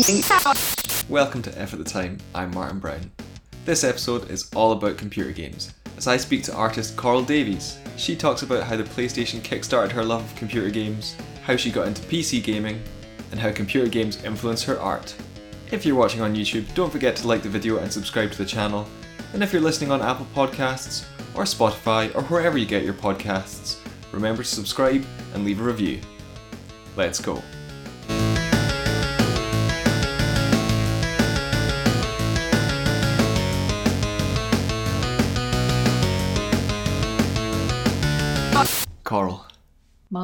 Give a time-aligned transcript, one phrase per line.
[1.10, 2.16] Welcome to F at the Time.
[2.34, 3.10] I'm Martin Brown.
[3.66, 5.74] This episode is all about computer games.
[5.98, 10.02] As I speak to artist Coral Davies, she talks about how the PlayStation kickstarted her
[10.02, 12.82] love of computer games, how she got into PC gaming,
[13.30, 15.14] and how computer games influence her art.
[15.70, 18.46] If you're watching on YouTube, don't forget to like the video and subscribe to the
[18.46, 18.86] channel.
[19.34, 21.04] And if you're listening on Apple Podcasts,
[21.34, 23.76] or Spotify, or wherever you get your podcasts,
[24.12, 25.04] remember to subscribe
[25.34, 26.00] and leave a review.
[26.96, 27.42] Let's go.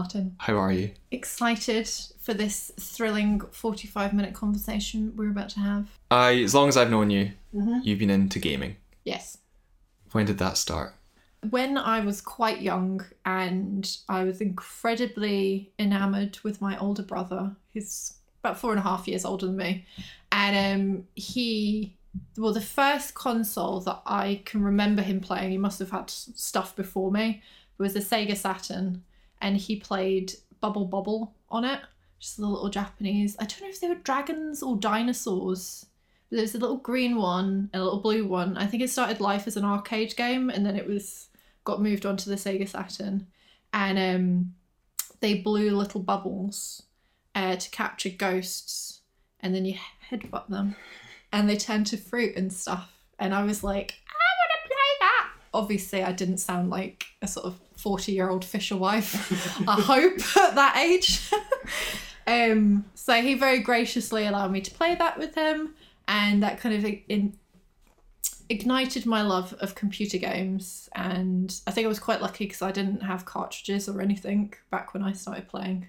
[0.00, 0.36] Martin.
[0.38, 0.90] how are you?
[1.10, 1.88] Excited
[2.20, 5.86] for this thrilling 45 minute conversation we're about to have?
[6.10, 7.78] I, as long as I've known you, Mm-hmm.
[7.84, 8.76] you've been into gaming.
[9.04, 9.38] Yes.
[10.12, 10.92] When did that start?
[11.48, 18.12] When I was quite young and I was incredibly enamoured with my older brother, who's
[18.44, 19.86] about four and a half years older than me.
[20.30, 21.96] And um, he,
[22.36, 26.76] well, the first console that I can remember him playing, he must have had stuff
[26.76, 27.42] before me,
[27.78, 29.02] was a Sega Saturn.
[29.40, 31.80] And he played Bubble Bobble on it,
[32.18, 33.36] just the little Japanese.
[33.38, 35.86] I don't know if they were dragons or dinosaurs.
[36.28, 38.56] But there was a little green one and a little blue one.
[38.56, 41.28] I think it started life as an arcade game and then it was
[41.64, 43.26] got moved onto the Sega Saturn.
[43.72, 44.54] And um,
[45.20, 46.82] they blew little bubbles
[47.34, 49.00] uh, to capture ghosts
[49.40, 49.74] and then you
[50.10, 50.74] headbutt them
[51.32, 52.92] and they turn to fruit and stuff.
[53.18, 55.28] And I was like, I want to play that.
[55.54, 59.14] Obviously, I didn't sound like a sort of 40 year old fisher wife,
[59.68, 61.30] I hope, at that age.
[62.26, 65.76] um, so he very graciously allowed me to play that with him
[66.08, 67.38] and that kind of in,
[68.48, 72.70] ignited my love of computer games and i think i was quite lucky because i
[72.70, 75.88] didn't have cartridges or anything back when i started playing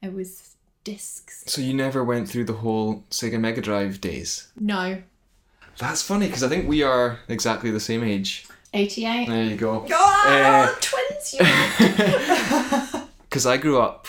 [0.00, 4.48] it was discs So you never went through the whole Sega Mega Drive days?
[4.58, 5.02] no
[5.76, 8.46] That's funny because I think we are exactly the same age.
[8.74, 9.86] 88 There you go.
[9.90, 11.40] oh, Uh, twins you
[13.28, 14.06] Because I grew up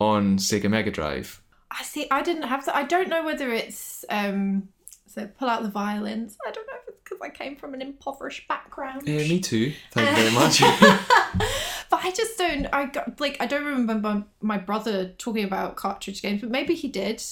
[0.00, 1.40] on Sega Mega Drive.
[1.70, 4.68] i see i didn't have that i don't know whether it's um
[5.06, 7.80] so pull out the violins i don't know if it's because i came from an
[7.80, 9.72] impoverished background Yeah, me too.
[9.92, 10.60] Thank you very much.
[11.90, 12.66] but I just don't.
[12.72, 16.74] I got like I don't remember my, my brother talking about cartridge games, but maybe
[16.74, 17.22] he did,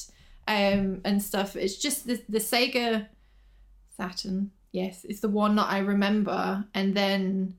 [0.47, 1.57] um, and stuff.
[1.57, 3.07] It's just the the Sega
[3.97, 4.51] Saturn.
[4.73, 7.55] Yes, it's the one that I remember, and then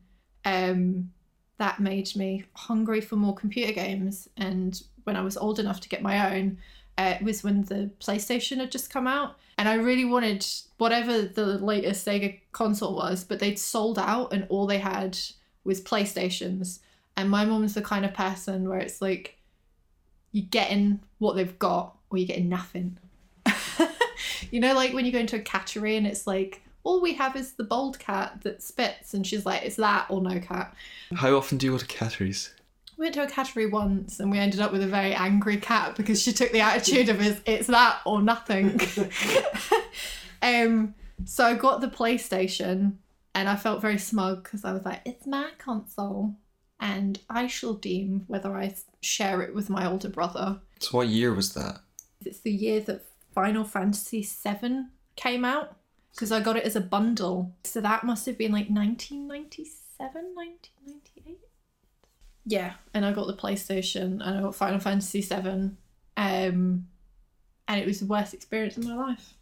[0.46, 1.12] um,
[1.58, 4.30] that made me hungry for more computer games.
[4.38, 6.58] And when I was old enough to get my own,
[6.98, 10.46] uh, it was when the PlayStation had just come out, and I really wanted
[10.78, 15.18] whatever the latest Sega console was, but they'd sold out, and all they had
[15.64, 16.80] was PlayStations.
[17.18, 19.38] And my mum's the kind of person where it's like
[20.32, 22.98] you're getting what they've got or you're getting nothing.
[24.52, 27.36] you know, like when you go into a cattery and it's like, all we have
[27.36, 30.74] is the bold cat that spits, and she's like, it's that or no cat.
[31.16, 32.54] How often do you go to Catteries?
[32.98, 35.96] We went to a cattery once and we ended up with a very angry cat
[35.96, 38.80] because she took the attitude of it's, it's that or nothing.
[40.44, 40.94] um,
[41.26, 42.98] so I got the PlayStation
[43.34, 46.36] and I felt very smug because I was like, it's my console
[46.80, 50.60] and I shall deem whether I share it with my older brother.
[50.80, 51.80] So what year was that?
[52.24, 54.84] It's the year that Final Fantasy VII
[55.16, 55.76] came out
[56.14, 57.56] because I got it as a bundle.
[57.64, 61.38] So that must have been like 1997, 1998.
[62.46, 65.72] Yeah, and I got the PlayStation and I got Final Fantasy VII.
[66.18, 66.88] Um,
[67.68, 69.36] and it was the worst experience of my life.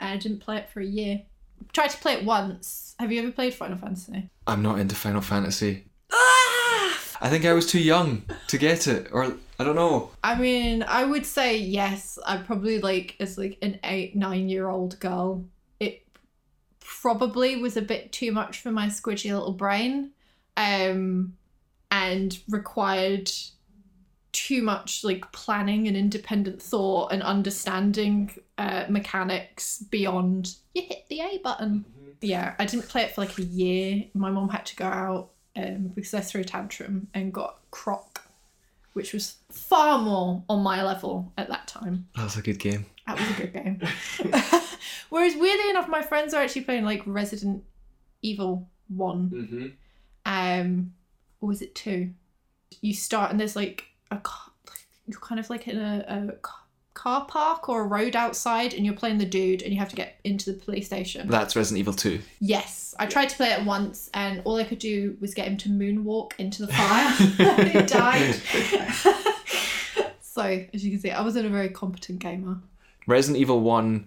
[0.00, 1.22] I didn't play it for a year.
[1.72, 2.94] Tried to play it once.
[2.98, 4.30] Have you ever played Final Fantasy?
[4.46, 5.84] I'm not into Final Fantasy.
[6.12, 6.98] Ah!
[7.20, 9.24] I think I was too young to get it, or
[9.58, 10.10] I don't know.
[10.22, 12.18] I mean, I would say yes.
[12.24, 15.44] I probably like as like an eight, nine year old girl.
[16.88, 20.12] Probably was a bit too much for my squidgy little brain,
[20.56, 21.36] um,
[21.90, 23.30] and required
[24.32, 31.20] too much like planning and independent thought and understanding uh, mechanics beyond you hit the
[31.20, 31.84] A button.
[32.20, 34.04] Yeah, I didn't play it for like a year.
[34.14, 38.28] My mom had to go out um, because I threw a tantrum and got croc
[38.98, 42.08] which was far more on my level at that time.
[42.16, 42.84] That's a good game.
[43.08, 43.80] That was a good game.
[45.08, 47.64] Whereas weirdly enough, my friends are actually playing like Resident
[48.22, 49.66] Evil One, Mm-hmm.
[50.26, 50.92] um,
[51.40, 52.10] or was it two?
[52.82, 54.52] You start and there's like a car,
[55.06, 56.04] you're kind of like in a,
[56.36, 56.48] a
[56.94, 59.96] car park or a road outside, and you're playing the dude, and you have to
[59.96, 61.28] get into the police station.
[61.28, 62.20] That's Resident Evil 2.
[62.40, 65.56] Yes, I tried to play it once, and all I could do was get him
[65.58, 67.10] to moonwalk into the fire.
[67.68, 68.34] he died.
[70.20, 70.42] so,
[70.74, 72.58] as you can see, I wasn't a very competent gamer.
[73.08, 74.06] Resident Evil 1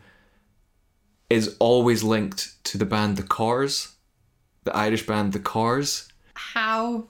[1.32, 3.94] is always linked to the band The Corrs,
[4.64, 7.06] the Irish band The Corrs, How?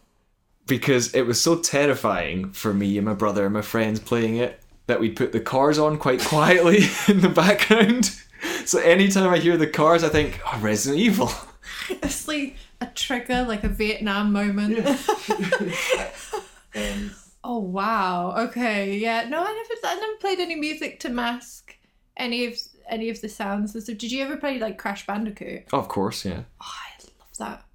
[0.67, 4.61] because it was so terrifying for me and my brother and my friends playing it
[4.88, 6.79] that we'd put the Corrs on quite quietly
[7.09, 8.11] in the background.
[8.65, 11.29] So anytime I hear the Corrs, I think, oh, Resident Evil.
[11.89, 14.79] It's like a trigger, like a Vietnam moment.
[16.73, 17.11] Um,
[17.43, 18.33] oh wow.
[18.47, 18.97] Okay.
[18.97, 19.27] Yeah.
[19.27, 19.73] No, I never.
[19.83, 21.75] I never played any music to mask
[22.18, 22.58] any of
[22.90, 23.74] any of the sounds.
[23.74, 25.63] So, did you ever play like Crash Bandicoot?
[25.74, 26.42] of course, yeah.
[26.62, 27.66] Oh, I love that.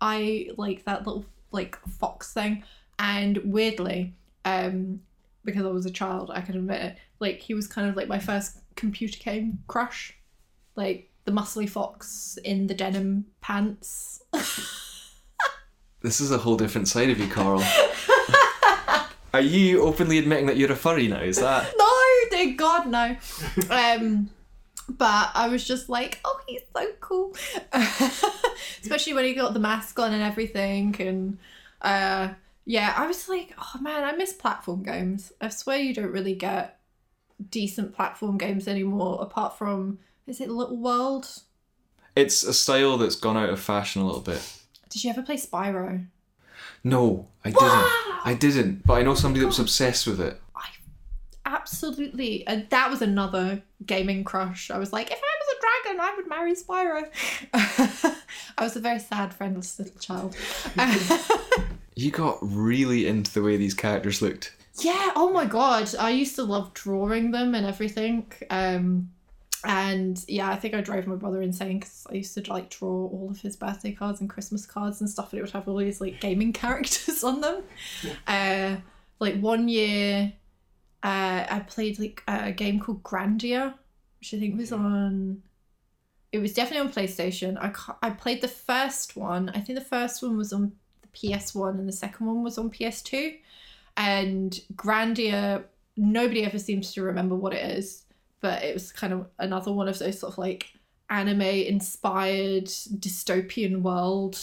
[0.00, 2.64] I like that little like fox thing,
[2.98, 4.14] and weirdly,
[4.44, 5.00] um,
[5.44, 6.96] because I was a child, I can admit it.
[7.20, 10.14] Like he was kind of like my first computer game crush,
[10.76, 14.22] like the muscly fox in the denim pants.
[16.02, 17.62] This is a whole different side of you, Carl.
[19.34, 21.22] Are you openly admitting that you're a furry now?
[21.22, 21.72] Is that?
[22.50, 23.16] God, no.
[23.70, 24.30] um,
[24.88, 27.36] but I was just like, oh, he's so cool,
[28.82, 31.38] especially when he got the mask on and everything, and
[31.80, 32.34] uh,
[32.64, 35.32] yeah, I was like, oh man, I miss platform games.
[35.40, 36.78] I swear you don't really get
[37.50, 41.42] decent platform games anymore, apart from is it Little World?
[42.14, 44.42] It's a style that's gone out of fashion a little bit.
[44.90, 46.06] Did you ever play Spyro?
[46.84, 47.90] No, I didn't.
[48.24, 50.40] I didn't, but I know somebody that was obsessed with it.
[51.52, 54.70] Absolutely, and that was another gaming crush.
[54.70, 58.16] I was like, if I was a dragon, I would marry Spyro.
[58.58, 60.36] I was a very sad, friendless little child.
[61.94, 64.56] You got really into the way these characters looked.
[64.80, 65.10] yeah.
[65.14, 68.32] Oh my god, I used to love drawing them and everything.
[68.48, 69.10] Um,
[69.64, 72.88] and yeah, I think I drove my brother insane because I used to like draw
[72.88, 75.76] all of his birthday cards and Christmas cards and stuff, and it would have all
[75.76, 77.62] these like gaming characters on them.
[78.26, 78.76] Uh,
[79.18, 80.32] like one year,
[81.02, 83.74] uh, I played like a game called Grandia,
[84.20, 85.42] which I think was on.
[86.30, 87.58] It was definitely on PlayStation.
[87.58, 87.72] I
[88.06, 89.50] I played the first one.
[89.50, 90.72] I think the first one was on
[91.02, 93.34] the PS One, and the second one was on PS Two.
[93.96, 95.64] And Grandia,
[95.96, 98.04] nobody ever seems to remember what it is,
[98.40, 100.72] but it was kind of another one of those sort of like
[101.10, 104.38] anime inspired dystopian world.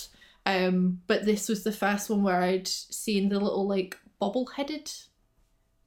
[0.46, 4.92] Um, but this was the first one where I'd seen the little like bobble headed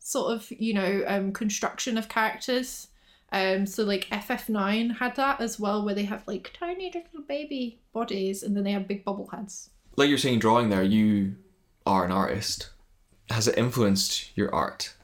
[0.02, 2.88] sort of you know um construction of characters
[3.32, 7.78] um so like ff9 had that as well where they have like tiny little baby
[7.92, 11.36] bodies and then they have big bubble heads Like you're saying, drawing there, you
[11.84, 12.70] are an artist.
[13.30, 14.94] Has it influenced your art?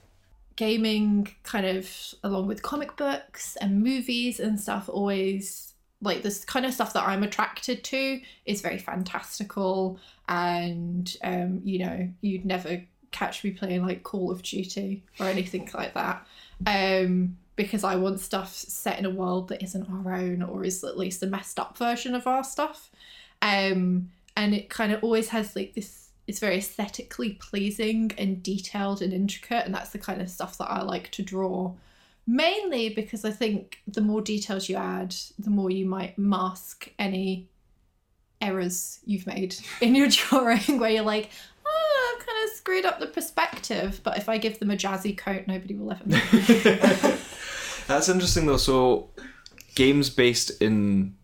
[0.57, 1.89] gaming kind of
[2.25, 7.07] along with comic books and movies and stuff always like this kind of stuff that
[7.07, 13.85] i'm attracted to is very fantastical and um you know you'd never catch me playing
[13.85, 16.27] like call of duty or anything like that
[16.67, 20.85] um because i want stuff set in a world that isn't our own or is
[20.85, 22.91] at least a messed up version of our stuff.
[23.43, 29.03] Um and it kind of always has like this it's very aesthetically pleasing and detailed
[29.03, 31.75] and intricate and that's the kind of stuff that i like to draw.
[32.27, 37.49] Mainly because i think the more details you add the more you might mask any
[38.41, 41.31] errors you've made in your drawing where you're like
[41.67, 45.17] oh i've kind of screwed up the perspective but if i give them a jazzy
[45.17, 46.07] coat nobody will ever
[47.03, 47.19] know
[47.89, 48.59] That's interesting though.
[48.59, 49.09] So,
[49.75, 51.17] games based in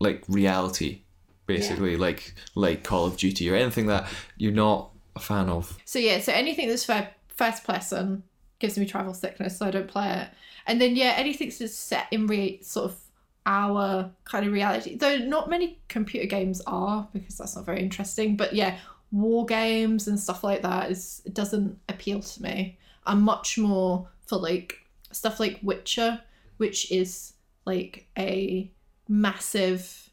[0.00, 1.02] like reality,
[1.46, 5.78] basically, like like Call of Duty or anything that you're not a fan of.
[5.84, 8.24] So yeah, so anything that's first person
[8.58, 10.28] gives me travel sickness, so I don't play it.
[10.66, 12.96] And then yeah, anything that's set in re- sort of
[13.44, 18.34] our kind of reality, though not many computer games are because that's not very interesting.
[18.34, 18.78] But yeah,
[19.10, 22.78] war games and stuff like that is it doesn't appeal to me.
[23.06, 24.78] I'm much more for like
[25.12, 26.20] stuff like Witcher,
[26.58, 27.32] which is
[27.64, 28.70] like a
[29.08, 30.10] massive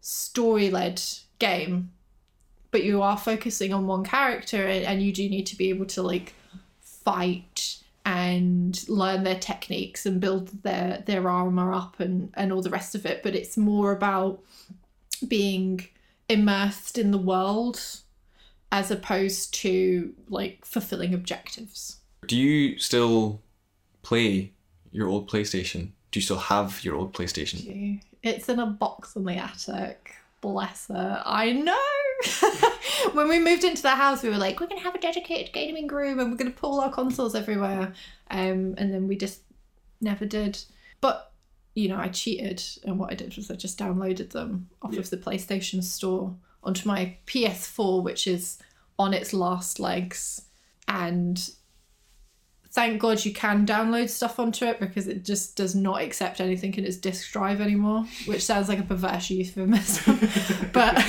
[0.00, 1.02] story led
[1.38, 1.90] game
[2.70, 5.86] but you are focusing on one character and, and you do need to be able
[5.86, 6.34] to like
[6.80, 12.70] fight and learn their techniques and build their their armor up and and all the
[12.70, 14.40] rest of it but it's more about
[15.26, 15.86] being
[16.28, 17.80] immersed in the world
[18.72, 21.98] as opposed to like fulfilling objectives.
[22.26, 23.40] Do you still
[24.02, 24.52] play
[24.90, 25.90] your old PlayStation?
[26.10, 28.00] Do you still have your old PlayStation?
[28.22, 30.14] it's in a box in the attic.
[30.40, 31.22] Bless her.
[31.24, 32.72] I know!
[33.12, 35.86] When we moved into the house we were like we're gonna have a dedicated gaming
[35.86, 37.92] room and we're gonna pull our consoles everywhere.
[38.30, 39.42] Um and then we just
[40.00, 40.58] never did.
[41.00, 41.32] But
[41.76, 45.10] you know i cheated and what i did was i just downloaded them off of
[45.10, 46.34] the playstation store
[46.66, 48.58] onto my ps4 which is
[48.98, 50.42] on its last legs
[50.88, 51.50] and
[52.76, 56.74] thank God you can download stuff onto it because it just does not accept anything
[56.74, 60.20] in its disk drive anymore, which sounds like a perverse euphemism.
[60.74, 60.94] but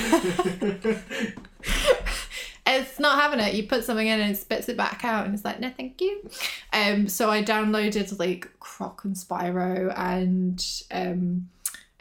[2.66, 3.52] it's not having it.
[3.52, 6.00] You put something in and it spits it back out, and it's like, no, thank
[6.00, 6.30] you.
[6.72, 11.50] Um, so I downloaded like Croc and Spyro and um,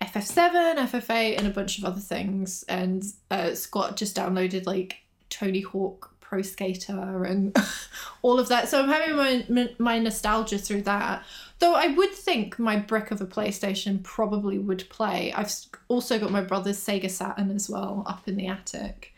[0.01, 2.63] FF7, FF8, and a bunch of other things.
[2.70, 4.98] And uh, Scott just downloaded like
[5.30, 7.56] Tony Hawk Pro Skater and
[8.22, 8.68] all of that.
[8.68, 11.24] So I'm having my my nostalgia through that.
[11.60, 15.32] Though I would think my brick of a PlayStation probably would play.
[15.34, 15.51] I've
[15.88, 19.13] also got my brother's Sega Saturn as well up in the attic.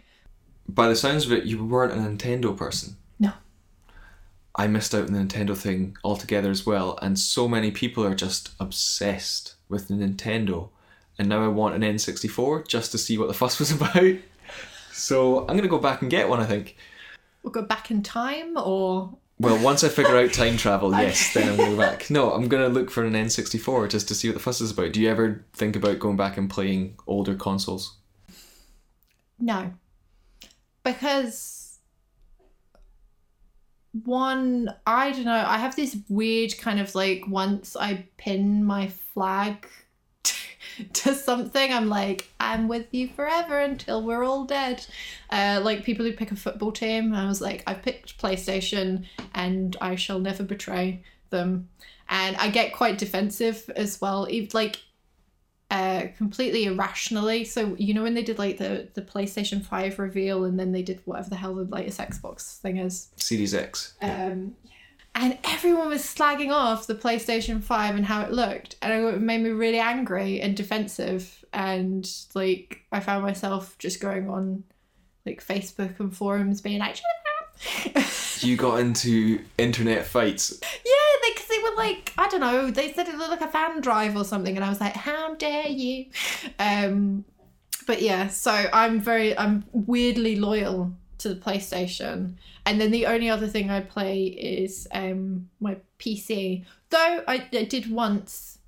[0.68, 2.96] By the sounds of it, you weren't a Nintendo person.
[3.20, 3.34] No.
[4.56, 8.16] I missed out on the Nintendo thing altogether as well, and so many people are
[8.16, 10.70] just obsessed with the Nintendo.
[11.18, 14.16] And now I want an N64 just to see what the fuss was about.
[14.92, 16.40] So I'm gonna go back and get one.
[16.42, 16.76] I think.
[17.44, 21.48] We'll go back in time, or Well, once I figure out time travel, yes, then
[21.48, 22.10] I'm gonna go back.
[22.10, 24.92] No, I'm gonna look for an N64 just to see what the fuss is about.
[24.92, 27.96] Do you ever think about going back and playing older consoles?
[29.42, 29.72] no,
[30.84, 31.59] because
[34.04, 35.46] one, I don't know.
[35.48, 39.68] I have this weird kind of like once I pin my flag
[40.94, 44.86] to something, I'm like, I'm with you forever until we're all dead.
[45.30, 49.76] Uh, like people who pick a football team, I was like, I've picked PlayStation and
[49.82, 51.70] I shall never betray them.
[52.10, 54.78] And I get quite defensive as well, like
[55.70, 57.46] uh, completely irrationally.
[57.46, 60.82] So you know when they did like the the PlayStation Five reveal, and then they
[60.82, 63.10] did whatever the hell the latest Xbox thing is.
[63.16, 63.94] Series X.
[64.02, 64.56] Um,
[65.16, 68.76] and everyone was slagging off the PlayStation 5 and how it looked.
[68.82, 71.44] And it made me really angry and defensive.
[71.52, 74.64] And like, I found myself just going on
[75.26, 77.00] like Facebook and forums being like,
[78.40, 80.60] You got into internet fights.
[80.86, 80.94] yeah,
[81.60, 84.24] they, were like, I don't know, they said it looked like a fan drive or
[84.24, 84.56] something.
[84.56, 86.06] And I was like, how dare you?
[86.60, 87.26] Um,
[87.88, 92.36] but yeah, so I'm very, I'm weirdly loyal to the PlayStation.
[92.66, 96.66] And then the only other thing I play is um, my PC.
[96.90, 98.59] Though I, I did once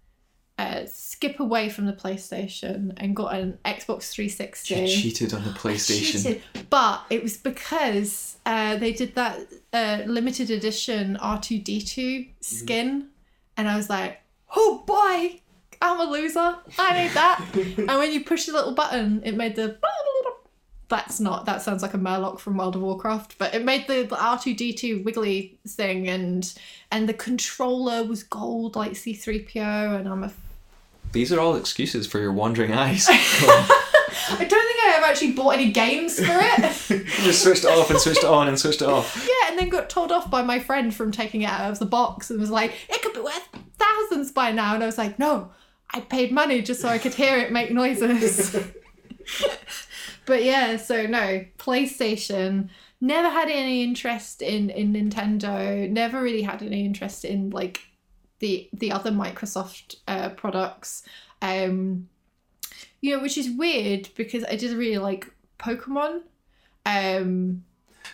[0.61, 4.75] uh, skip away from the PlayStation and got an Xbox 360.
[4.75, 6.41] You cheated on the PlayStation.
[6.69, 9.39] but it was because uh, they did that
[9.73, 13.07] uh, limited edition R2D2 skin.
[13.57, 14.19] And I was like,
[14.55, 15.41] oh boy,
[15.81, 16.55] I'm a loser.
[16.77, 17.45] I need that.
[17.55, 19.77] and when you push the little button, it made the.
[20.89, 21.45] That's not.
[21.45, 25.05] That sounds like a Murloc from World of Warcraft, but it made the, the R2D2
[25.05, 26.53] wiggly thing, and
[26.91, 30.31] and the controller was gold like C3PO, and I'm a.
[31.11, 33.07] These are all excuses for your wandering eyes.
[34.29, 37.07] I don't think I have actually bought any games for it.
[37.23, 39.27] just switched it off and switched it on and switched it off.
[39.27, 41.85] Yeah, and then got told off by my friend from taking it out of the
[41.85, 44.73] box and was like, it could be worth thousands by now.
[44.73, 45.51] And I was like, no,
[45.89, 48.55] I paid money just so I could hear it make noises.
[50.25, 52.69] but yeah, so no, PlayStation.
[53.03, 55.89] Never had any interest in in Nintendo.
[55.89, 57.81] Never really had any interest in like
[58.41, 61.03] the the other Microsoft uh, products.
[61.41, 62.09] Um,
[62.99, 66.21] you know, which is weird because I did really like Pokemon.
[66.85, 67.63] Um,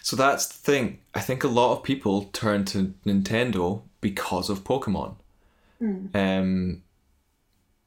[0.02, 1.00] So that's the thing.
[1.14, 5.16] I think a lot of people turn to Nintendo because of Pokemon.
[6.16, 6.84] Um,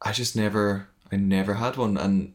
[0.03, 2.35] I just never, I never had one, and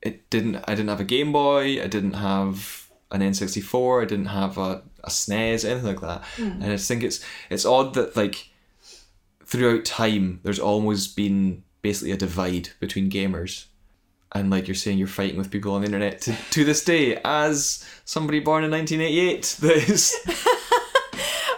[0.00, 0.56] it didn't.
[0.68, 1.82] I didn't have a Game Boy.
[1.82, 4.02] I didn't have an N sixty four.
[4.02, 6.22] I didn't have a, a SNES, anything like that.
[6.62, 8.48] And I just think it's it's odd that like
[9.54, 13.66] throughout time, there's always been basically a divide between gamers.
[14.32, 17.20] And like you're saying, you're fighting with people on the internet to, to this day,
[17.24, 19.56] as somebody born in 1988.
[19.60, 20.16] That is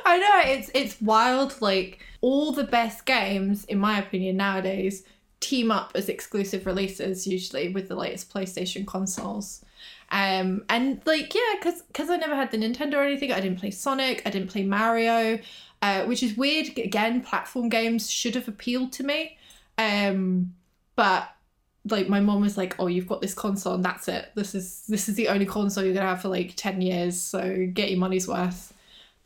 [0.04, 1.60] I know it's it's wild.
[1.62, 5.04] Like all the best games, in my opinion, nowadays
[5.40, 9.64] team up as exclusive releases, usually with the latest PlayStation consoles.
[10.10, 13.58] Um, and like yeah, because because I never had the Nintendo or anything, I didn't
[13.58, 15.38] play Sonic, I didn't play Mario,
[15.82, 16.78] uh, which is weird.
[16.78, 19.36] Again, platform games should have appealed to me,
[19.78, 20.54] um,
[20.94, 21.28] but
[21.88, 24.30] like my mom was like, "Oh, you've got this console, and that's it.
[24.34, 27.20] This is this is the only console you're gonna have for like ten years.
[27.20, 28.72] So get your money's worth."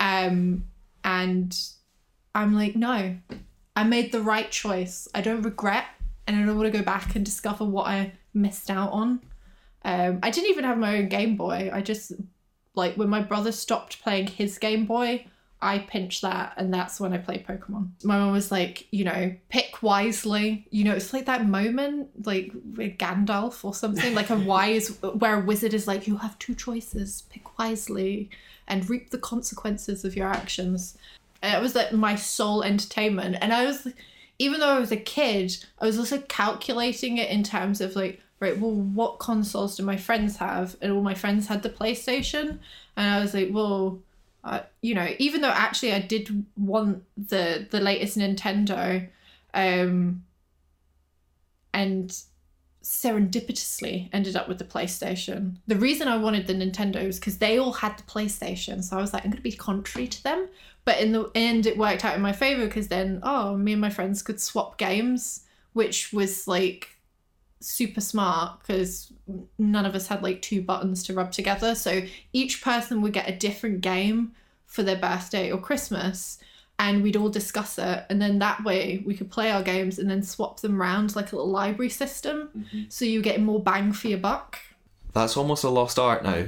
[0.00, 0.64] Um,
[1.04, 1.56] and
[2.34, 3.16] I'm like, no,
[3.76, 5.08] I made the right choice.
[5.14, 5.84] I don't regret,
[6.26, 9.20] and I don't want to go back and discover what I missed out on.
[9.84, 11.70] Um, I didn't even have my own Game Boy.
[11.72, 12.12] I just
[12.74, 15.26] like when my brother stopped playing his Game Boy,
[15.62, 17.90] I pinched that, and that's when I played Pokemon.
[18.02, 20.66] My mom was like, you know, pick wisely.
[20.70, 25.40] You know, it's like that moment, like with Gandalf or something, like a wise, where
[25.40, 28.30] a wizard is like, you have two choices, pick wisely,
[28.68, 30.96] and reap the consequences of your actions.
[31.42, 33.36] And it was like my sole entertainment.
[33.42, 33.86] And I was,
[34.38, 38.22] even though I was a kid, I was also calculating it in terms of like,
[38.40, 40.76] right, well, what consoles do my friends have?
[40.80, 42.58] And all my friends had the PlayStation.
[42.96, 44.00] And I was like, well,
[44.42, 49.06] uh, you know, even though actually I did want the the latest Nintendo,
[49.52, 50.24] um,
[51.74, 52.18] and
[52.82, 55.56] serendipitously ended up with the PlayStation.
[55.66, 59.00] The reason I wanted the Nintendo was because they all had the PlayStation, so I
[59.00, 60.48] was like, I'm going to be contrary to them.
[60.86, 63.80] But in the end, it worked out in my favor because then, oh, me and
[63.80, 65.44] my friends could swap games,
[65.74, 66.96] which was like
[67.60, 69.12] super smart because
[69.58, 71.74] none of us had like two buttons to rub together.
[71.74, 72.02] So
[72.32, 74.32] each person would get a different game
[74.66, 76.38] for their birthday or Christmas
[76.78, 80.08] and we'd all discuss it and then that way we could play our games and
[80.08, 82.82] then swap them around like a little library system Mm-hmm.
[82.88, 84.58] so you get more bang for your buck
[85.12, 86.46] That's almost a lost art now.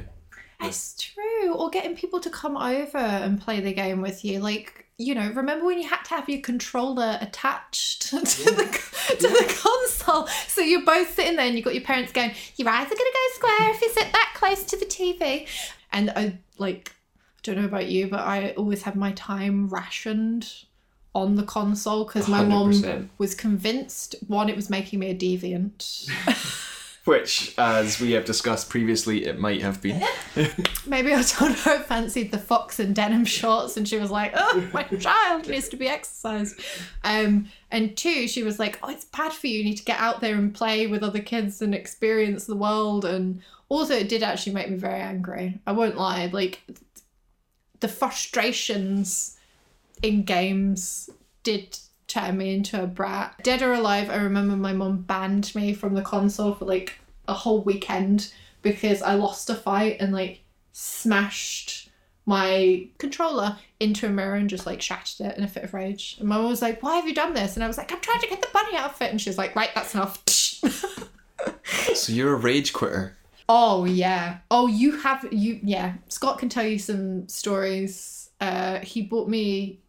[0.62, 4.81] it's true or getting people to come over and play the game with you like
[4.98, 8.80] you know remember when you had to have your controller attached to the
[9.18, 10.26] to the console?
[10.48, 12.98] So you're both sitting there and you've got your parents going your eyes are going
[12.98, 15.46] to go square if you sit that close to the tv
[15.92, 16.92] and i like
[17.38, 20.52] I don't know about you but i always have my time rationed
[21.14, 26.08] on the console because my mom was convinced one it was making me a deviant
[27.04, 30.04] Which, as we have discussed previously, it might have been.
[30.86, 34.32] Maybe I told her I fancied the fox in denim shorts, and she was like,
[34.36, 36.60] "Oh, my child needs to be exercised."
[37.02, 39.58] Um, and two, she was like, "Oh, it's bad for you.
[39.58, 43.04] You need to get out there and play with other kids and experience the world."
[43.04, 45.60] And also, it did actually make me very angry.
[45.66, 46.26] I won't lie.
[46.26, 46.62] Like
[47.80, 49.38] the frustrations
[50.02, 51.10] in games
[51.42, 51.78] did
[52.12, 53.36] turn me into a brat.
[53.42, 57.34] Dead or alive, I remember my mum banned me from the console for like a
[57.34, 60.40] whole weekend because I lost a fight and like
[60.72, 61.90] smashed
[62.24, 66.16] my controller into a mirror and just like shattered it in a fit of rage.
[66.20, 67.56] And my mum was like, Why have you done this?
[67.56, 69.10] And I was like, I'm trying to get the bunny outfit.
[69.10, 70.22] And she was like, Right, that's enough.
[71.94, 73.16] So you're a rage quitter.
[73.48, 74.38] Oh yeah.
[74.50, 75.94] Oh, you have you yeah.
[76.08, 78.30] Scott can tell you some stories.
[78.40, 79.80] Uh, he bought me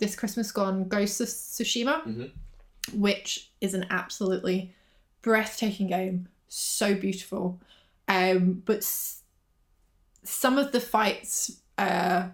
[0.00, 2.30] this Christmas gone Ghost of Tsushima, Mhm.
[2.94, 4.74] which is an absolutely
[5.22, 6.28] breathtaking game.
[6.48, 7.60] So beautiful.
[8.08, 9.22] Um, but s-
[10.24, 12.28] some of the fights uh,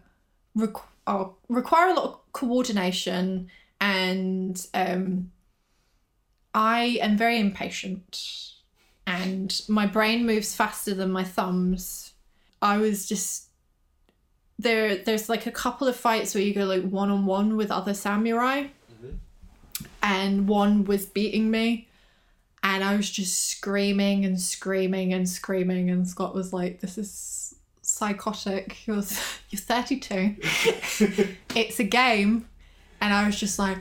[0.56, 3.48] requ- are, require a lot of coordination,
[3.80, 5.30] and um,
[6.54, 8.52] I am very impatient
[9.06, 12.12] and my brain moves faster than my thumbs.
[12.60, 13.45] I was just
[14.58, 14.96] there.
[14.96, 17.94] There's like a couple of fights where you go like one on one with other
[17.94, 18.66] samurai,
[20.02, 21.88] and one was beating me,
[22.62, 27.54] and I was just screaming and screaming and screaming, and Scott was like, "This is
[27.82, 28.86] psychotic.
[28.86, 28.96] You're
[29.50, 30.36] you're 32.
[31.54, 32.48] it's a game,"
[33.00, 33.78] and I was just like,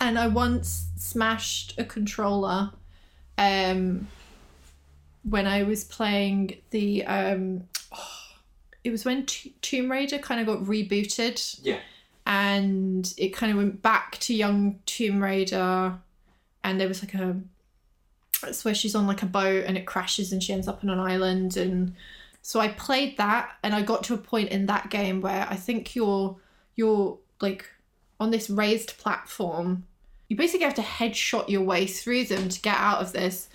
[0.00, 2.72] and I once smashed a controller
[3.38, 4.08] um
[5.28, 7.68] when I was playing the um
[8.86, 11.58] it was when T- Tomb Raider kind of got rebooted.
[11.62, 11.80] Yeah.
[12.24, 15.98] and it kind of went back to young Tomb Raider
[16.64, 17.36] and there was like a
[18.42, 20.90] it's where she's on like a boat and it crashes and she ends up on
[20.90, 21.56] an island.
[21.56, 21.94] And
[22.42, 25.56] so I played that and I got to a point in that game where I
[25.56, 26.36] think you're
[26.74, 27.68] you're like
[28.20, 29.84] on this raised platform
[30.28, 33.48] you basically have to headshot your way through them to get out of this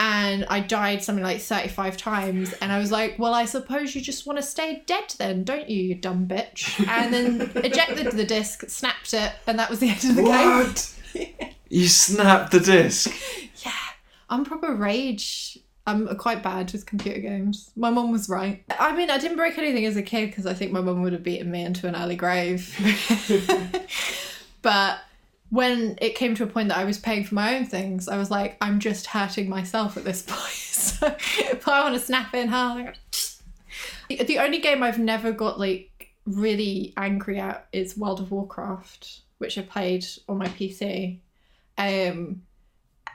[0.00, 4.00] and I died something like 35 times and I was like well I suppose you
[4.00, 8.24] just want to stay dead then don't you you dumb bitch and then ejected the
[8.24, 10.22] disc snapped it and that was the end of the
[11.14, 13.12] game you snapped the disc.
[13.64, 13.72] yeah
[14.28, 17.72] I'm proper rage I'm quite bad with computer games.
[17.74, 18.62] My mum was right.
[18.78, 21.12] I mean, I didn't break anything as a kid because I think my mum would
[21.12, 22.78] have beaten me into an early grave.
[24.62, 25.00] but
[25.50, 28.16] when it came to a point that I was paying for my own things, I
[28.16, 30.52] was like, I'm just hurting myself at this point.
[30.52, 32.94] so if I want to snap in half,
[34.08, 35.90] the the only game I've never got like
[36.26, 41.18] really angry at is World of Warcraft, which I played on my PC.
[41.78, 42.42] Um,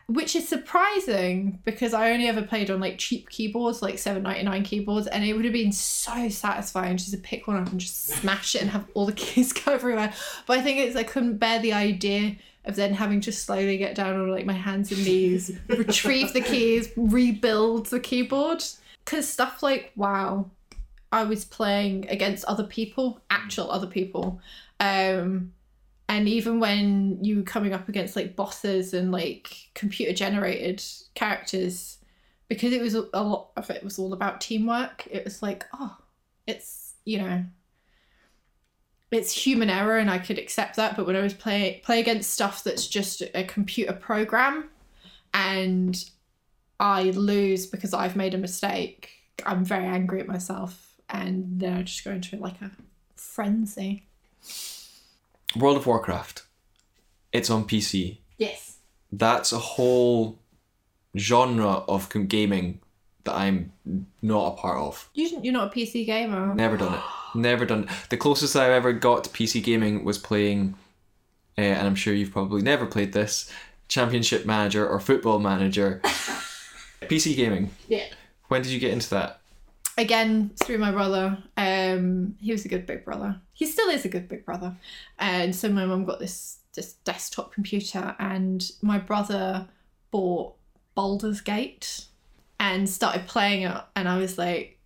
[0.07, 4.43] which is surprising because I only ever played on like cheap keyboards, like seven ninety
[4.43, 7.79] nine keyboards, and it would have been so satisfying just to pick one up and
[7.79, 10.13] just smash it and have all the keys go everywhere.
[10.45, 13.95] But I think it's I couldn't bear the idea of then having to slowly get
[13.95, 18.63] down on like my hands and knees, retrieve the keys, rebuild the keyboard.
[19.03, 20.49] Because stuff like wow,
[21.11, 24.39] I was playing against other people, actual other people.
[24.79, 25.53] Um,
[26.07, 30.83] and even when you were coming up against like bosses and like computer generated
[31.15, 31.97] characters
[32.47, 35.65] because it was a a lot of it was all about teamwork it was like
[35.73, 35.97] oh
[36.47, 37.43] it's you know
[39.11, 40.95] it's human error and I could accept that.
[40.95, 44.69] But when I was play play against stuff that's just a computer program
[45.33, 46.03] and
[46.79, 49.11] I lose because I've made a mistake,
[49.45, 52.71] I'm very angry at myself and then I just go into like a
[53.15, 54.07] frenzy.
[55.57, 56.43] World of Warcraft.
[57.31, 58.17] It's on PC.
[58.37, 58.77] Yes.
[59.11, 60.39] That's a whole
[61.17, 62.79] genre of gaming
[63.23, 63.71] that I'm
[64.21, 65.09] not a part of.
[65.13, 66.53] You, you're not a PC gamer.
[66.53, 66.99] Never done it.
[67.35, 67.89] Never done it.
[68.09, 70.75] The closest I ever got to PC gaming was playing,
[71.57, 73.51] uh, and I'm sure you've probably never played this,
[73.87, 76.01] Championship Manager or Football Manager.
[77.01, 77.71] PC gaming.
[77.87, 78.05] Yeah.
[78.47, 79.41] When did you get into that?
[79.97, 83.39] Again through my brother um he was a good big brother.
[83.53, 84.75] He still is a good big brother.
[85.19, 89.67] And so my mum got this this desktop computer and my brother
[90.11, 90.55] bought
[90.93, 92.05] Baldur's Gate
[92.59, 93.81] and started playing it.
[93.95, 94.79] And I was like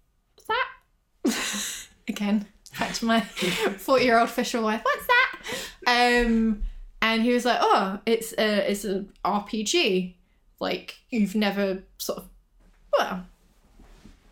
[0.48, 1.88] that?
[2.08, 3.22] Again back to my
[3.78, 4.82] 40 year old fisher wife.
[4.84, 5.42] What's that?
[5.88, 6.64] Um
[7.02, 10.16] and he was like oh it's a it's an RPG
[10.60, 12.30] like you've never sort of
[12.98, 13.26] well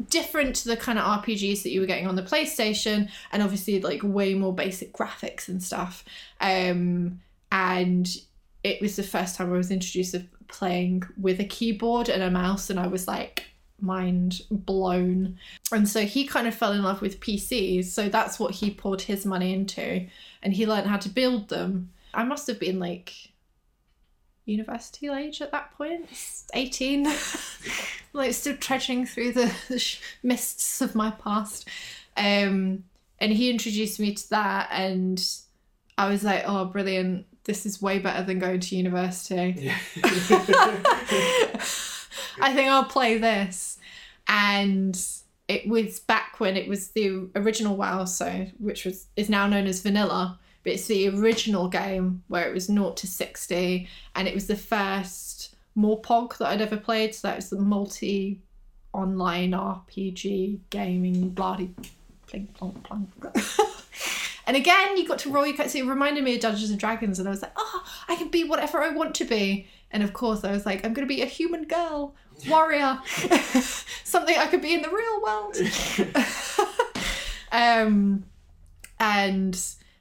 [0.09, 3.81] different to the kind of RPGs that you were getting on the PlayStation, and obviously
[3.81, 6.03] like way more basic graphics and stuff.
[6.41, 7.19] Um,
[7.51, 8.07] and
[8.63, 12.31] it was the first time I was introduced to playing with a keyboard and a
[12.31, 13.45] mouse, and I was like
[13.79, 15.37] mind blown.
[15.71, 19.01] And so he kind of fell in love with PCs, so that's what he poured
[19.01, 20.05] his money into,
[20.41, 21.91] and he learned how to build them.
[22.13, 23.13] I must have been like
[24.47, 26.07] university age at that point
[26.53, 27.07] 18
[28.13, 31.67] like still trudging through the, the sh- mists of my past.
[32.15, 32.85] Um
[33.19, 35.23] and he introduced me to that and
[35.97, 37.25] i was like oh brilliant.
[37.43, 39.71] This is way better than going to university.
[42.39, 43.77] I think i'll play this.
[44.27, 44.99] And
[45.47, 49.65] it was back when it was the original wow so which was is now known
[49.65, 54.33] as vanilla but it's the original game where it was 0 to 60 and it
[54.33, 57.15] was the first Morpog that I'd ever played.
[57.15, 58.41] So that was the multi
[58.91, 61.73] online RPG gaming bloody
[62.27, 63.07] pling plong plong.
[64.45, 65.71] and again, you got to roll your cards.
[65.71, 68.27] So it reminded me of Dungeons and Dragons, and I was like, oh, I can
[68.27, 69.67] be whatever I want to be.
[69.91, 72.13] And of course, I was like, I'm going to be a human girl,
[72.49, 72.99] warrior,
[74.03, 75.55] something I could be in the real world.
[77.53, 78.25] um,
[78.99, 79.57] and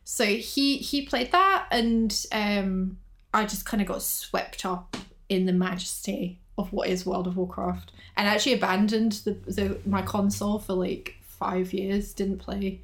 [0.08, 2.96] so he he played that, and um,
[3.34, 4.96] I just kind of got swept up
[5.28, 10.02] in the majesty of what is World of Warcraft, and actually abandoned the, the my
[10.02, 12.14] console for like five years.
[12.14, 12.82] Didn't play,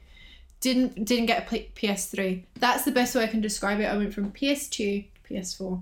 [0.58, 2.42] didn't didn't get a PS3.
[2.58, 3.85] That's the best way I can describe it.
[3.85, 5.80] I went from PS2 to PS4.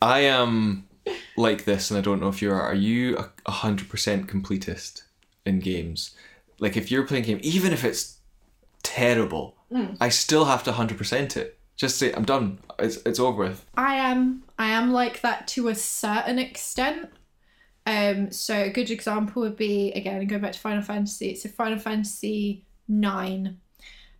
[0.00, 0.88] I am
[1.36, 2.62] like this, and I don't know if you are.
[2.62, 5.02] Are you a hundred percent completist
[5.44, 6.14] in games?
[6.58, 8.17] Like if you're playing game, even if it's
[8.82, 9.98] terrible, Mm.
[10.00, 11.58] I still have to hundred percent it.
[11.76, 12.58] Just say I'm done.
[12.78, 13.64] It's it's over with.
[13.76, 17.10] I am I am like that to a certain extent.
[17.84, 21.34] Um, so a good example would be again going back to Final Fantasy.
[21.34, 23.58] So Final Fantasy nine,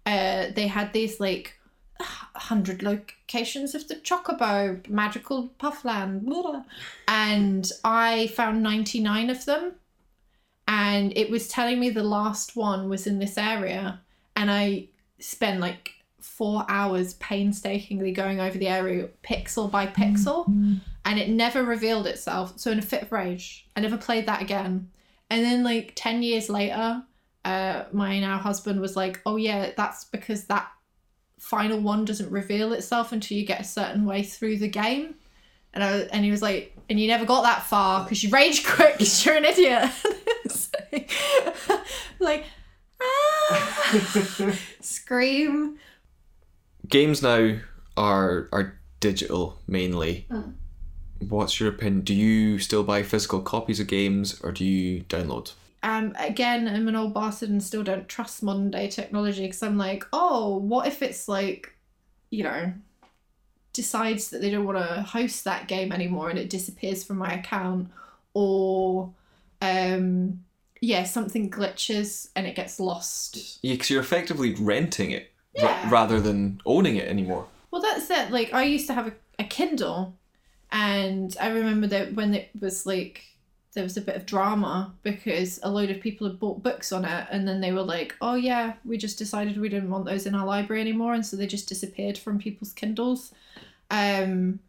[0.04, 1.54] uh, they had these like
[2.00, 6.62] hundred locations of the Chocobo, magical Puffland, blah.
[7.08, 9.72] and I found ninety nine of them,
[10.66, 14.00] and it was telling me the last one was in this area,
[14.38, 20.46] and I spent like four hours painstakingly going over the area pixel by pixel
[21.04, 22.52] and it never revealed itself.
[22.56, 23.66] So in a fit of rage.
[23.76, 24.90] I never played that again.
[25.28, 27.02] And then like 10 years later
[27.44, 30.68] uh my now husband was like oh yeah that's because that
[31.38, 35.16] final one doesn't reveal itself until you get a certain way through the game.
[35.74, 38.64] And I, and he was like and you never got that far because you rage
[38.66, 39.90] quit because you're an idiot.
[42.20, 42.44] Like
[43.00, 43.37] ah,
[44.80, 45.78] scream
[46.88, 47.58] Games now
[47.96, 50.26] are are digital mainly.
[50.30, 50.54] Mm.
[51.28, 52.02] What's your opinion?
[52.02, 55.52] Do you still buy physical copies of games or do you download?
[55.84, 59.78] um again i'm an old bastard and still don't trust modern day technology because i'm
[59.78, 61.72] like oh what if it's like
[62.30, 62.72] you know
[63.72, 67.32] decides that they don't want to host that game anymore and it disappears from my
[67.34, 67.88] account
[68.34, 69.12] or
[69.62, 70.40] um
[70.80, 75.88] yeah something glitches and it gets lost Yeah, because you're effectively renting it Yeah.
[75.90, 77.46] rather than owning it anymore.
[77.70, 78.30] Well, that's it.
[78.30, 80.16] Like, I used to have a, a Kindle,
[80.70, 83.24] and I remember that when it was like,
[83.74, 87.04] there was a bit of drama because a load of people had bought books on
[87.04, 90.26] it, and then they were like, oh, yeah, we just decided we didn't want those
[90.26, 93.32] in our library anymore, and so they just disappeared from people's Kindles.
[93.90, 94.60] Um,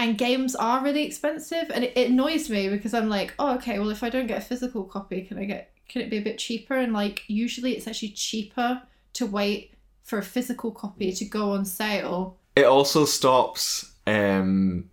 [0.00, 3.78] and games are really expensive, and it, it annoys me because I'm like, oh, okay,
[3.78, 6.22] well, if I don't get a physical copy, can I get, can it be a
[6.22, 6.74] bit cheaper?
[6.74, 8.80] And like, usually it's actually cheaper
[9.12, 12.38] to wait for a physical copy to go on sale.
[12.56, 14.88] It also stops um,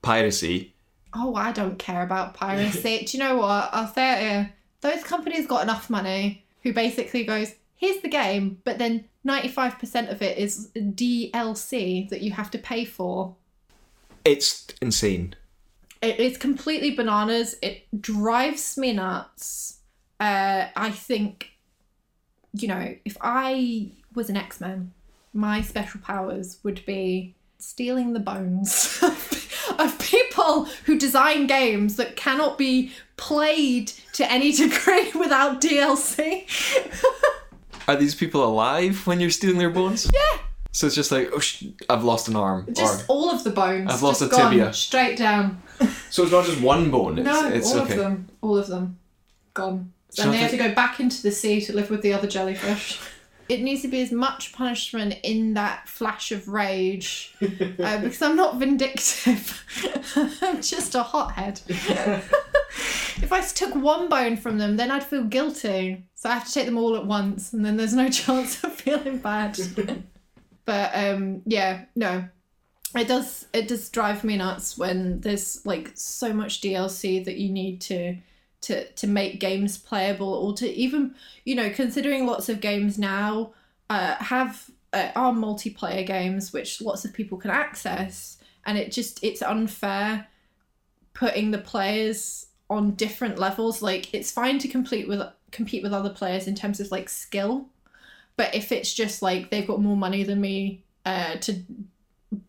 [0.00, 0.74] piracy.
[1.12, 3.04] Oh, I don't care about piracy.
[3.04, 3.68] Do you know what?
[3.74, 4.52] I'll say it here.
[4.80, 10.22] Those companies got enough money who basically goes, here's the game, but then 95% of
[10.22, 13.36] it is DLC that you have to pay for.
[14.26, 15.36] It's insane.
[16.02, 17.54] It, it's completely bananas.
[17.62, 19.78] It drives me nuts.
[20.18, 21.52] Uh, I think,
[22.52, 24.92] you know, if I was an X Men,
[25.32, 28.98] my special powers would be stealing the bones
[29.78, 36.46] of people who design games that cannot be played to any degree without DLC.
[37.88, 40.10] Are these people alive when you're stealing their bones?
[40.12, 40.38] yeah,
[40.76, 42.68] So it's just like, oh, sh- I've lost an arm.
[42.70, 43.90] just or, all of the bones.
[43.90, 44.74] I've lost just a gone tibia.
[44.74, 45.62] Straight down.
[46.10, 47.18] so it's not just one bone.
[47.18, 47.94] It's, no, it's all okay.
[47.94, 48.28] of them.
[48.42, 48.98] All of them.
[49.54, 49.90] Gone.
[50.10, 52.28] So and they have to go back into the sea to live with the other
[52.28, 53.00] jellyfish.
[53.48, 57.46] It needs to be as much punishment in that flash of rage uh,
[58.00, 59.62] because I'm not vindictive.
[60.42, 61.60] I'm just a hothead.
[61.68, 66.06] if I took one bone from them, then I'd feel guilty.
[66.16, 68.72] So I have to take them all at once, and then there's no chance of
[68.72, 69.56] feeling bad.
[70.66, 72.28] But um, yeah, no,
[72.94, 73.46] it does.
[73.54, 78.16] It does drive me nuts when there's like so much DLC that you need to
[78.62, 83.52] to to make games playable, or to even you know considering lots of games now
[83.88, 89.22] uh, have uh, are multiplayer games which lots of people can access, and it just
[89.22, 90.26] it's unfair
[91.14, 93.82] putting the players on different levels.
[93.82, 97.66] Like it's fine to compete with compete with other players in terms of like skill,
[98.36, 101.62] but if it's just like they've got more money than me uh, to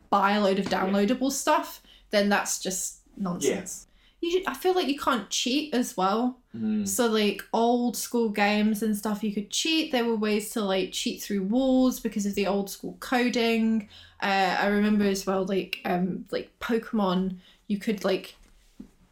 [0.09, 3.87] buy a load of downloadable stuff, then that's just nonsense.
[4.19, 6.39] You, I feel like you can't cheat as well.
[6.55, 6.87] Mm.
[6.87, 9.91] So like old school games and stuff, you could cheat.
[9.91, 13.89] There were ways to like cheat through walls because of the old school coding.
[14.21, 18.35] Uh, I remember as well, like um, like Pokemon, you could like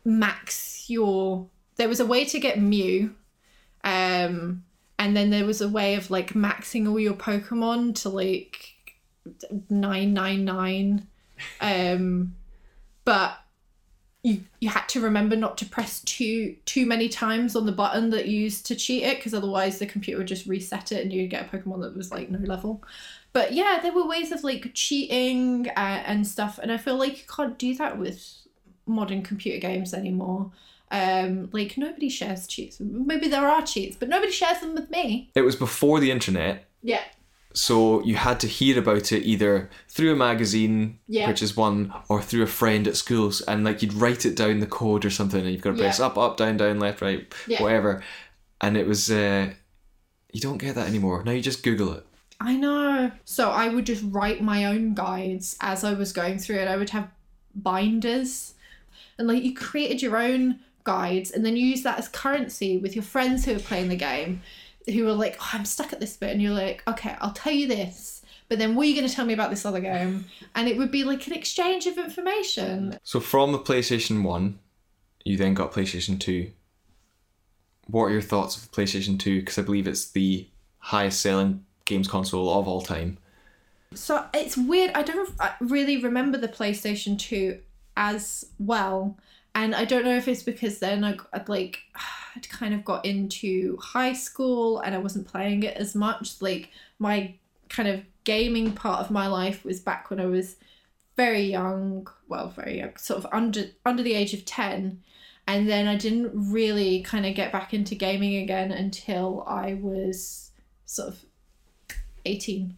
[0.03, 1.47] max your.
[1.75, 3.13] There was a way to get Mew,
[3.83, 4.63] um,
[5.05, 8.73] and then there was a way of like maxing all your Pokemon to like
[9.69, 11.07] nine nine nine,
[11.61, 12.35] um,
[13.03, 13.37] but
[14.23, 18.09] you you had to remember not to press too too many times on the button
[18.09, 21.13] that you used to cheat it because otherwise the computer would just reset it and
[21.13, 22.83] you'd get a Pokemon that was like no level.
[23.31, 27.19] But yeah, there were ways of like cheating uh, and stuff, and I feel like
[27.19, 28.27] you can't do that with
[28.87, 30.51] modern computer games anymore.
[30.91, 32.79] Um, like nobody shares cheats.
[32.79, 35.31] Maybe there are cheats, but nobody shares them with me.
[35.35, 37.01] It was before the internet, Yeah,
[37.53, 41.27] so you had to hear about it either through a magazine, Yeah.
[41.27, 44.59] which is one, or through a friend at schools, and like you'd write it down
[44.59, 46.05] the code or something, and you've got to press Yeah.
[46.05, 47.63] up, up, down, down, left, right, Yeah.
[47.63, 48.03] whatever.
[48.61, 49.53] And it was, uh,
[50.33, 51.23] you don't get that anymore.
[51.23, 52.05] Now you just Google it.
[52.39, 53.11] I know.
[53.23, 56.67] So I would just write my own guides as I was going through it.
[56.67, 57.09] I would have
[57.55, 58.53] binders
[59.17, 62.95] and like you created your own guides and then you use that as currency with
[62.95, 64.41] your friends who are playing the game
[64.87, 66.31] who are like, oh, I'm stuck at this bit.
[66.31, 68.21] And you're like, okay, I'll tell you this.
[68.47, 70.25] But then what are you going to tell me about this other game?
[70.53, 72.97] And it would be like an exchange of information.
[73.03, 74.59] So from the PlayStation 1,
[75.23, 76.51] you then got PlayStation 2.
[77.87, 79.39] What are your thoughts of PlayStation 2?
[79.39, 83.17] Because I believe it's the highest selling games console of all time.
[83.95, 84.91] So it's weird.
[84.93, 87.59] I don't really remember the PlayStation 2
[87.97, 89.17] as well.
[89.55, 91.79] And I don't know if it's because then I, I'd like,
[92.35, 96.41] I'd kind of got into high school and I wasn't playing it as much.
[96.41, 97.33] Like, my
[97.69, 100.57] kind of gaming part of my life was back when I was
[101.15, 105.01] very young, well, very young, sort of under under the age of 10.
[105.47, 110.51] And then I didn't really kind of get back into gaming again until I was
[110.85, 111.19] sort of
[112.25, 112.77] 18.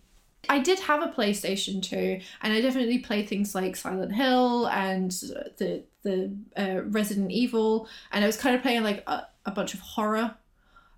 [0.49, 5.11] I did have a PlayStation 2 and I definitely played things like Silent Hill and
[5.11, 9.73] the the uh, Resident Evil and I was kind of playing like a, a bunch
[9.73, 10.35] of horror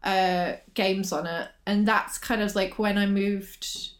[0.04, 3.92] uh, games on it and that's kind of like when I moved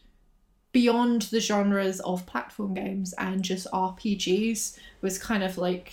[0.72, 5.92] beyond the genres of platform games and just RPGs was kind of like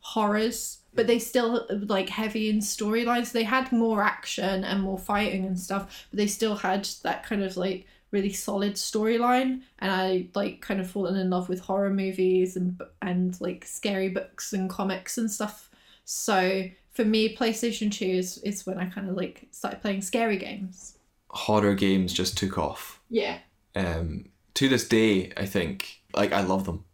[0.00, 3.32] horrors but they still like heavy in storylines.
[3.32, 7.42] They had more action and more fighting and stuff but they still had that kind
[7.42, 11.90] of like really solid storyline and i like kind of fallen in love with horror
[11.90, 15.70] movies and and like scary books and comics and stuff
[16.04, 20.36] so for me playstation 2 is, is when i kind of like started playing scary
[20.38, 20.92] games
[21.28, 23.00] Horror games just took off.
[23.10, 23.38] yeah
[23.74, 26.84] Um, to this day, I think, like, I love them.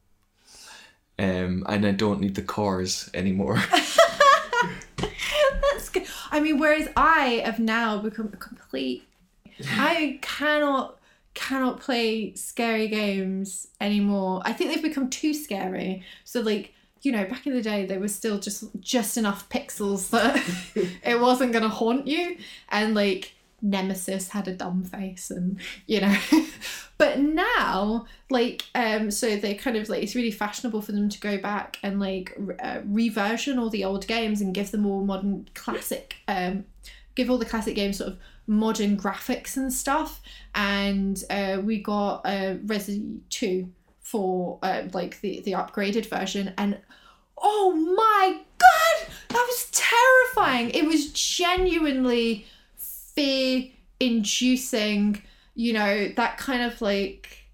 [1.19, 3.63] Um, and I don't need the Corrs anymore.
[4.97, 6.07] That's good.
[6.33, 9.07] I mean, whereas I have now become a complete.
[9.71, 10.99] I cannot
[11.35, 14.43] cannot play scary games anymore.
[14.45, 16.05] I think they've become too scary.
[16.25, 20.11] So like you know, back in the day, there was still just just enough pixels
[20.11, 20.37] that
[21.05, 22.37] it wasn't gonna haunt you,
[22.69, 26.17] and like Nemesis had a dumb face, and you know.
[26.99, 31.21] but now, like, um, so they kind of like it's really fashionable for them to
[31.21, 35.49] go back and like uh, reversion all the old games and give them all modern
[35.55, 36.65] classic, um,
[37.17, 40.21] give all the classic games sort of modern graphics and stuff.
[40.55, 46.53] And uh, we got uh, Resident Two for uh, like the the upgraded version.
[46.59, 46.79] And
[47.39, 49.13] oh my god!
[49.29, 50.71] That was terrifying.
[50.71, 53.69] It was genuinely fear
[54.01, 55.23] inducing
[55.55, 57.47] you know that kind of like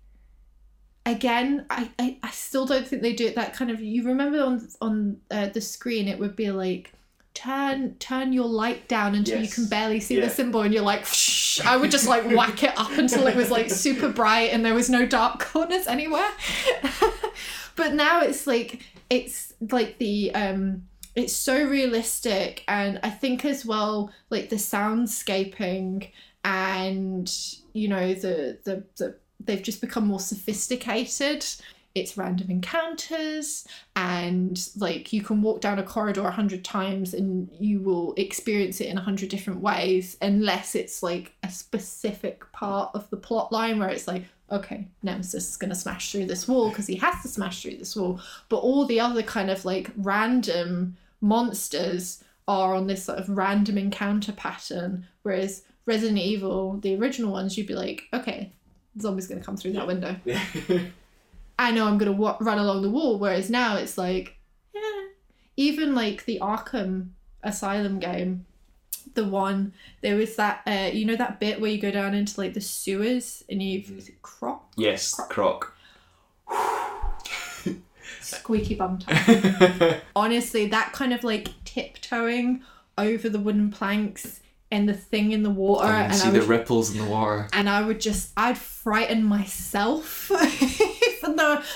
[1.04, 4.42] again I, I i still don't think they do it that kind of you remember
[4.42, 6.92] on on uh, the screen it would be like
[7.38, 10.24] turn turn your light down until you can barely see Yeah.
[10.24, 11.60] the symbol and you're like Shh.
[11.64, 14.74] i would just like whack it up until it was like super bright and there
[14.74, 16.28] was no dark corners anywhere
[17.76, 20.82] but now it's like it's like the um
[21.14, 26.10] it's so realistic and i think as well like the soundscaping
[26.44, 27.32] and
[27.72, 31.46] you know the the, the they've just become more sophisticated
[31.98, 37.48] it's random encounters and like you can walk down a corridor a hundred times and
[37.58, 42.90] you will experience it in a hundred different ways unless it's like a specific part
[42.94, 46.48] of the plot line where it's like okay nemesis is going to smash through this
[46.48, 48.20] wall because he has to smash through this wall.
[48.48, 53.76] But all the other kind of like random monsters are on this sort of random
[53.76, 58.52] encounter pattern whereas resident evil the original ones you'd be like okay
[59.00, 60.16] zombie's going to come through that window
[61.58, 63.18] I know I'm gonna wa- run along the wall.
[63.18, 64.36] Whereas now it's like,
[64.74, 64.80] yeah.
[65.56, 67.08] Even like the Arkham
[67.42, 68.46] Asylum game,
[69.14, 72.38] the one there was that uh, you know that bit where you go down into
[72.40, 75.74] like the sewers and you is it croc yes, Croc.
[78.20, 80.00] squeaky bum time.
[80.14, 82.62] Honestly, that kind of like tiptoeing
[82.96, 84.40] over the wooden planks
[84.70, 87.48] and the thing in the water, I and see I the ripples in the water.
[87.52, 90.30] and I would just I'd frighten myself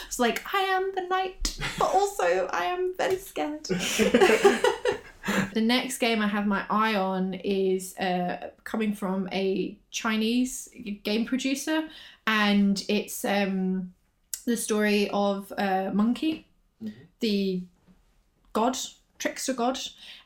[0.07, 3.69] it's like I am the knight but also I am very scared.
[5.55, 10.69] The next game I have my eye on is uh, coming from a Chinese
[11.05, 11.89] game producer
[12.27, 13.93] and it's um,
[14.47, 16.49] the story of uh, Monkey
[17.23, 17.63] the
[18.53, 18.77] god
[19.19, 19.79] trickster god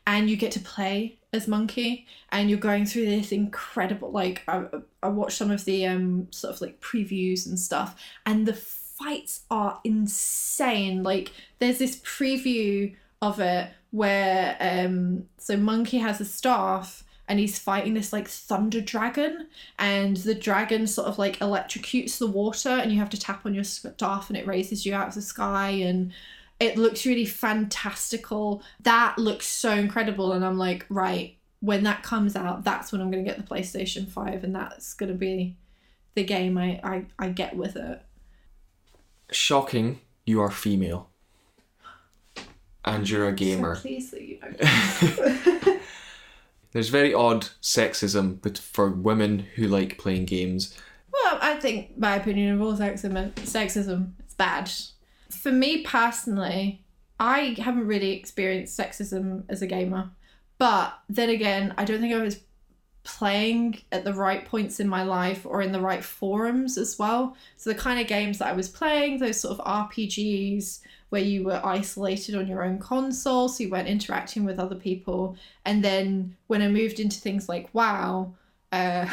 [0.06, 4.64] and you get to play as monkey and you're going through this incredible like I,
[5.02, 8.54] I watched some of the um sort of like previews and stuff and the
[8.98, 16.24] fights are insane like there's this preview of it where um so monkey has a
[16.24, 19.46] staff and he's fighting this like thunder dragon
[19.78, 23.54] and the dragon sort of like electrocutes the water and you have to tap on
[23.54, 26.12] your staff and it raises you out of the sky and
[26.58, 28.62] it looks really fantastical.
[28.80, 33.10] That looks so incredible, and I'm like, right, when that comes out, that's when I'm
[33.10, 35.56] gonna get the PlayStation 5, and that's gonna be
[36.14, 38.00] the game I, I, I get with it.
[39.30, 41.10] Shocking, you are female.
[42.84, 43.74] And you're a gamer.
[43.74, 44.38] So please you
[45.66, 45.78] know.
[46.72, 50.76] There's very odd sexism but for women who like playing games.
[51.12, 54.70] well, I think my opinion of all sexism, sexism is bad.
[55.30, 56.84] For me personally,
[57.18, 60.10] I haven't really experienced sexism as a gamer.
[60.58, 62.40] But then again, I don't think I was
[63.06, 67.36] playing at the right points in my life or in the right forums as well.
[67.56, 71.44] So the kind of games that I was playing, those sort of RPGs where you
[71.44, 75.36] were isolated on your own console, so you weren't interacting with other people.
[75.64, 78.34] And then when I moved into things like WoW,
[78.72, 79.08] uh,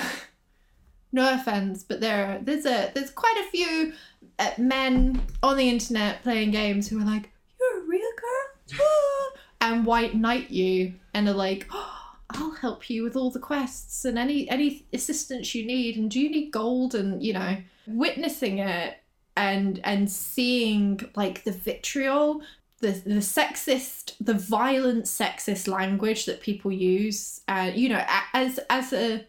[1.11, 3.93] no offense, but there there's a there's quite a few
[4.39, 7.29] uh, men on the internet playing games who are like,
[7.59, 12.02] "You're a real girl," Ah," and white knight you, and are like, oh,
[12.35, 16.19] "I'll help you with all the quests and any any assistance you need, and do
[16.19, 17.57] you need gold?" And you know,
[17.87, 18.97] witnessing it
[19.35, 22.41] and and seeing like the vitriol.
[22.79, 28.03] The, the sexist, the violent sexist language that people use, uh, you know,
[28.33, 29.25] as as a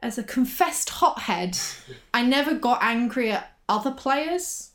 [0.00, 1.58] as a confessed hothead,
[2.14, 4.70] I never got angry at other players.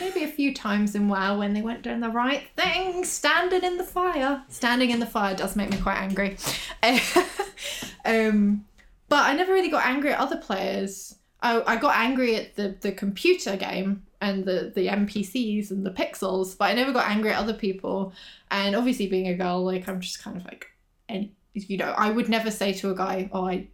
[0.00, 3.76] Maybe a few times in WoW when they weren't doing the right thing, standing in
[3.78, 4.42] the fire.
[4.48, 6.36] Standing in the fire does make me quite angry.
[8.04, 8.64] um,
[9.08, 11.14] but I never really got angry at other players.
[11.42, 15.90] I, I got angry at the, the computer game and the, the NPCs and the
[15.90, 18.12] pixels, but I never got angry at other people.
[18.50, 20.66] And obviously, being a girl, like, I'm just kind of like,
[21.08, 23.68] and you know, I would never say to a guy, "Oh, I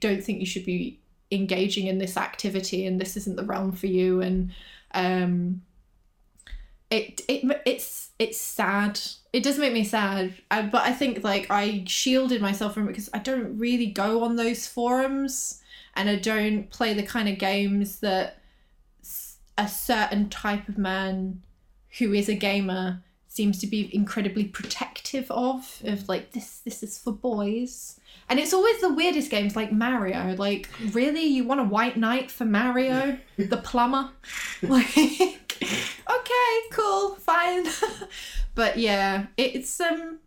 [0.00, 1.00] don't think you should be
[1.30, 4.50] engaging in this activity and this isn't the realm for you and
[4.94, 5.62] um
[6.90, 9.00] it it it's it's sad.
[9.32, 10.34] It does make me sad.
[10.50, 14.24] I, but i think like i shielded myself from it because i don't really go
[14.24, 15.62] on those forums
[15.94, 18.38] and i don't play the kind of games that
[19.58, 21.42] a certain type of man
[21.98, 23.02] who is a gamer
[23.38, 28.00] seems to be incredibly protective of of like this this is for boys.
[28.28, 30.34] And it's always the weirdest games like mario.
[30.36, 31.24] Like really?
[31.24, 34.10] You want a white knight for mario the plumber?
[34.62, 34.98] Like
[36.16, 37.66] okay cool fine.
[38.56, 40.18] But yeah it's um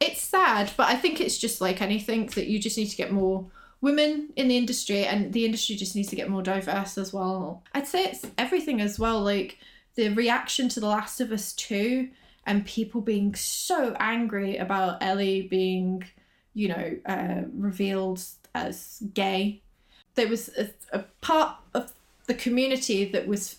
[0.00, 3.12] it's sad but i think it's just like anything that you just need to get
[3.12, 3.46] more
[3.82, 7.62] women in the industry and the industry just needs to get more diverse as well.
[7.74, 9.58] I'd say it's everything as well like
[9.96, 12.08] the reaction to the last of us 2
[12.46, 16.04] and people being so angry about ellie being
[16.54, 18.22] you know uh, revealed
[18.54, 19.62] as gay.
[20.14, 21.92] There was a, a part of
[22.26, 23.56] the community that was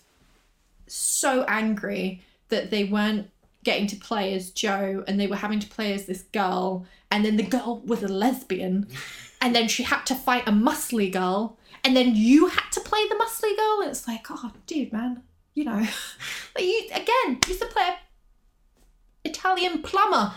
[0.88, 3.29] so angry that they weren't
[3.63, 7.25] getting to play as Joel and they were having to play as this girl and
[7.25, 8.88] then the girl was a lesbian
[9.41, 13.05] and then she had to fight a muscly girl and then you had to play
[13.07, 13.81] the muscly girl.
[13.81, 15.23] And it's like oh dude man
[15.53, 15.88] you know.
[16.55, 17.97] Like you again you used to play a
[19.26, 20.34] Italian plumber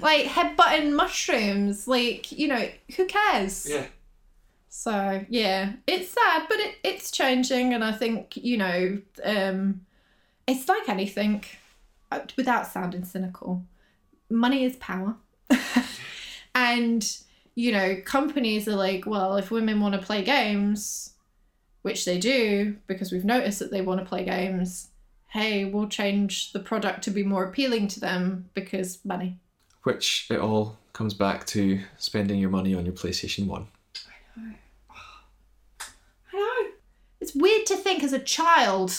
[0.00, 3.86] like headbutting mushrooms like you know who cares Yeah.
[4.68, 9.82] so yeah, it's sad, but it, it's changing, and I think you know, um,
[10.46, 11.44] it's like anything.
[12.10, 13.62] uh, Without sounding cynical,
[14.28, 15.14] money is power,
[16.54, 17.16] and
[17.54, 21.14] you know, companies are like, well, if women want to play games,
[21.82, 24.88] which they do because we've noticed that they want to play games.
[25.28, 29.38] Hey, we'll change the product to be more appealing to them because money.
[29.82, 33.66] Which it all comes back to spending your money on your PlayStation 1.
[34.36, 34.54] I know.
[36.32, 36.70] I know.
[37.20, 38.94] It's weird to think as a child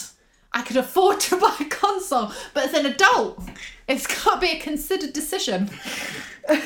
[0.52, 3.42] I could afford to buy a console, but as an adult,
[3.86, 5.70] it's got to be a considered decision.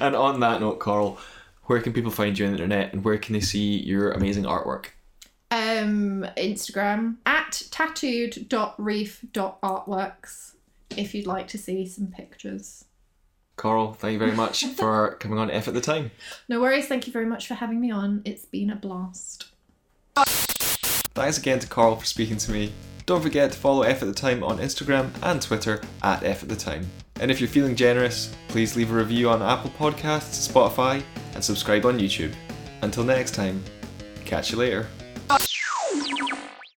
[0.00, 1.18] And on that note, Carl,
[1.64, 4.44] where can people find you on the internet and where can they see your amazing
[4.44, 4.86] artwork?
[5.50, 10.52] Um, Instagram at tattooed.reef.artworks
[10.96, 12.84] if you'd like to see some pictures.
[13.56, 16.10] Carl, thank you very much for coming on F at the time.
[16.48, 18.22] No worries, thank you very much for having me on.
[18.24, 19.46] It's been a blast.
[20.16, 22.72] Thanks again to Carl for speaking to me.
[23.06, 26.48] Don't forget to follow F at the Time on Instagram and Twitter at F at
[26.48, 26.86] the Time.
[27.20, 31.02] And if you're feeling generous, please leave a review on Apple Podcasts, Spotify,
[31.34, 32.34] and subscribe on YouTube.
[32.82, 33.62] Until next time,
[34.24, 34.86] catch you later.